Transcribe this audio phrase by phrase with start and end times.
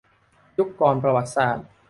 [0.57, 1.67] ยุคก่อนประวัติศาสตร์